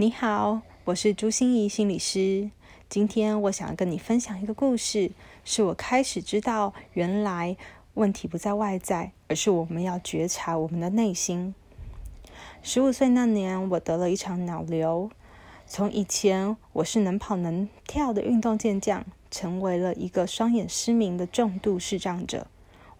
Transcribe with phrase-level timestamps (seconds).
[0.00, 2.52] 你好，我是朱心怡心理师。
[2.88, 5.10] 今天我想跟你分享一个故事，
[5.42, 7.56] 是我开始知道，原来
[7.94, 11.52] 问题不在外在，而是我们要觉察我们的内心。
[12.62, 15.10] 十五岁那年，我得了一场脑瘤，
[15.66, 22.46] 从以前我是能跑能跳的运动健将，成为了一个双眼失明的重度视障者。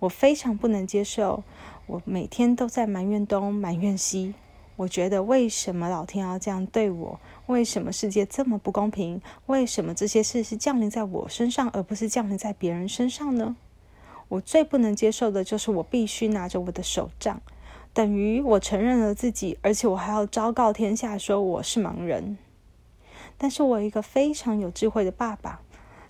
[0.00, 1.44] 我非常不能接受，
[1.86, 4.34] 我每天都在埋怨东埋怨西。
[4.78, 7.20] 我觉得为什么老天要这样对我？
[7.46, 9.20] 为什么世界这么不公平？
[9.46, 13.56] 为什么这些事是降临在我身上，而不是降临在别人身上呢？
[14.28, 17.40] 我最不能接受的就是我必须拿着我的手杖，
[17.92, 22.38] 等于我承认了自己，而且我还要昭告天下说我是盲人。
[23.36, 25.60] 但是我有一个非常有智慧的爸爸，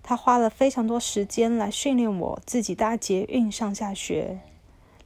[0.02, 4.40] 他花了非常多时间来训练我自己搭捷运上下学。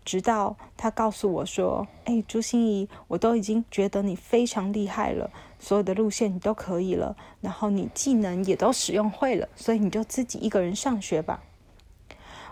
[0.05, 11.43] 直到他告诉我说：“哎，朱心怡，我都已经觉得你非常厉害了，所有的路线你都可以了，然后你技能也都使用会了，所以你就自己一个人上学吧。”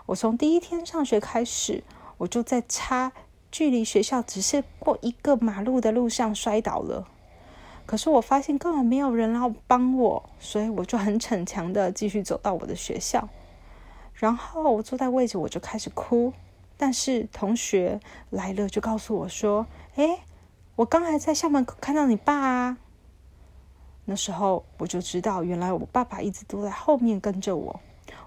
[0.07, 1.83] 我从第一天上学开始，
[2.17, 3.11] 我就在差
[3.51, 7.07] 距离学校只是过一个马路的路上摔倒了。
[7.85, 13.27] 可是我发现根本没有人要帮我，所以我就很逞强的继续走到我的学校。
[14.13, 16.31] 然后我坐在位置，我就开始哭。
[16.81, 17.99] 但是同学
[18.31, 20.21] 来了，就告诉我说：“哎，
[20.77, 22.77] 我刚才在校门口看到你爸啊。”
[24.05, 27.79] 那时候我就知道，原来我爸爸一直都在后面跟着我。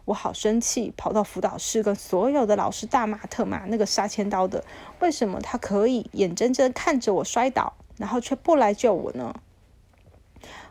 [0.04, 4.64] 我好生气，跑到辅导室跟所有的老师大骂特骂那个杀千刀的，
[5.00, 9.34] 为什么他可以眼睁睁看着我摔倒，然后却不来救我呢？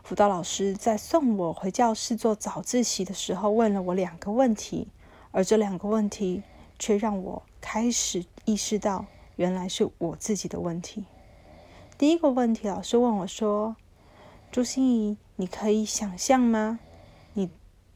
[0.02, 4.88] 辅导老师在送我回教室做早自习的时候，问了我两个问题，
[5.32, 6.42] 而这两个问题
[6.78, 7.42] 却让我。
[7.64, 11.06] 开始意识到，原来是我自己的问题。
[11.96, 13.74] 第一个问题，老师问我说
[14.52, 16.78] ：“朱心怡，你可以想象吗？
[17.32, 17.48] 你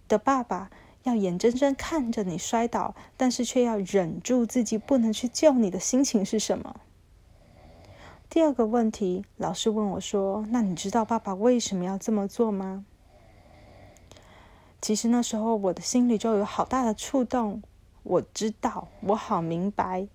[0.08, 0.70] 的爸爸
[1.02, 6.80] 要眼睁睁看着你摔倒，但是却要忍住自己不能去救你的心情是什么？”
[8.30, 12.86] 第二个问题，老师问我说：“那你知道爸爸为什么要这么做吗？”
[14.80, 17.62] 其实那时候我的心里就有好大的触动。
[18.08, 20.08] 我知道，我好明白，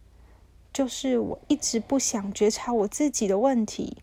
[0.73, 3.97] 就是我一直不想觉察我自己的问题。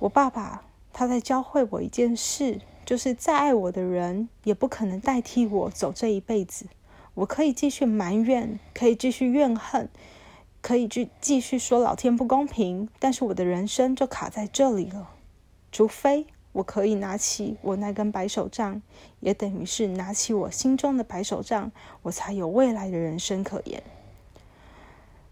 [0.00, 6.66] 我爸爸他在教会我一件事，就是再爱我的人也不可能代替我走这一辈子。
[7.14, 9.88] 我可以继续埋怨，可以继续怨恨，
[10.60, 15.10] 可以去继续说老天不公平，但是我的人生就卡在这里了，
[15.70, 16.26] 除非。
[16.52, 18.82] 我可以拿起我那根白手杖，
[19.20, 23.82] 也等于是拿起我心中的白手杖，我才有未来的人生可言。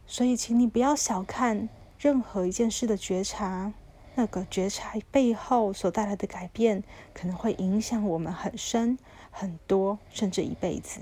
[0.07, 3.73] 所以，请你不要小看任何一件事的觉察，
[4.15, 6.83] 那个觉察背后所带来的改变，
[7.13, 8.99] 可能会影响我们很深、
[9.31, 11.01] 很多，甚至一辈子。